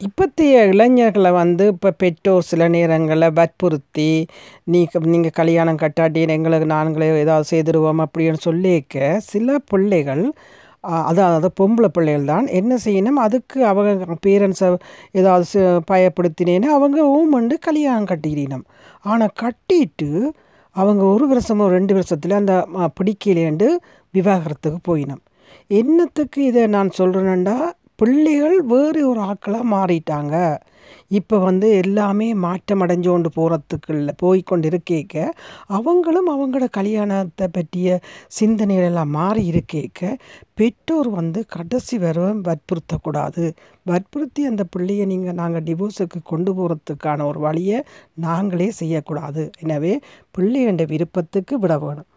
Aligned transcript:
இப்பத்திய 0.00 0.60
இளைஞர்களை 0.72 1.30
வந்து 1.32 1.64
இப்போ 1.72 1.90
பெற்றோர் 2.02 2.46
சில 2.50 2.66
நேரங்களில் 2.68 3.34
வற்புறுத்தி 3.38 4.06
நீ 4.64 4.80
நீங்கள் 5.04 5.34
கல்யாணம் 5.40 5.80
கட்டாட்டி 5.82 6.20
எங்களுக்கு 6.36 6.66
நாங்களே 6.66 7.08
ஏதாவது 7.24 7.46
செய்திருவோம் 7.50 8.00
அப்படின்னு 8.04 8.40
சொல்லிக்க 8.46 9.18
சில 9.24 9.58
பிள்ளைகள் 9.70 10.22
அதாவது 11.08 11.48
பொம்பளை 11.60 11.88
பிள்ளைகள் 11.96 12.24
தான் 12.24 12.46
என்ன 12.60 12.78
செய்யணும்? 12.84 13.18
அதுக்கு 13.24 13.58
அவங்க 13.70 14.16
பேரண்ட்ஸை 14.26 14.68
ஏதாவது 15.12 15.60
பயப்படுத்தினேன்னு 15.90 16.70
அவங்க 16.76 17.00
ஊமண்டு 17.16 17.56
கல்யாணம் 17.68 18.08
கட்டிக்கிறினம் 18.12 18.64
ஆனால் 19.04 19.36
கட்டிட்டு 19.42 20.10
அவங்க 20.76 21.02
ஒரு 21.14 21.26
வருஷமோ 21.32 21.66
ரெண்டு 21.76 21.94
வருஷத்தில் 21.94 22.40
அந்த 22.40 22.54
பிடிக்கலேண்டு 23.00 23.68
விவாகரத்துக்கு 24.14 24.80
போயினோம். 24.90 25.22
என்னத்துக்கு 25.70 26.40
இதை 26.44 26.62
நான் 26.76 26.96
சொல்கிறேன்னா 26.98 27.56
பிள்ளைகள் 28.00 28.58
வேறு 28.72 29.00
ஒரு 29.10 29.20
ஆட்களாக 29.30 29.72
மாறிட்டாங்க. 29.76 30.36
இப்போ 31.18 31.36
வந்து 31.46 31.66
எல்லாமே 31.82 32.26
மாற்றம் 32.44 32.82
அடைஞ்சோண்டு 32.84 33.28
கொண்டு 33.30 33.30
போகிறதுக்குள்ள 33.36 34.10
போய் 34.22 34.40
கொண்டு 34.50 34.66
இருக்கேக்க 34.70 35.16
அவங்களும் 35.76 36.28
அவங்களோட 36.34 36.66
கல்யாணத்தை 36.78 37.46
பற்றிய 37.56 37.98
சிந்தனைகளெல்லாம் 38.38 39.12
மாறி 39.18 39.42
இருக்கேக்க 39.52 40.00
பெற்றோர் 40.60 41.10
வந்து 41.18 41.40
கடைசி 41.56 41.98
வரும் 42.04 42.40
வற்புறுத்தக்கூடாது. 42.48 43.44
வற்புறுத்தி 43.90 44.44
அந்த 44.50 44.64
பிள்ளையை 44.74 45.06
நீங்கள் 45.12 45.38
நாங்கள் 45.42 45.66
டிவோர்ஸுக்கு 45.68 46.20
கொண்டு 46.32 46.52
போகிறதுக்கான 46.58 47.26
ஒரு 47.30 47.40
வழியை 47.46 47.80
நாங்களே 48.26 48.70
செய்யக்கூடாது. 48.80 49.44
எனவே 49.64 49.94
பிள்ளையண்ட 50.38 50.84
விருப்பத்துக்கு 50.94 51.56
விட 51.64 51.74
வேணும். 51.84 52.09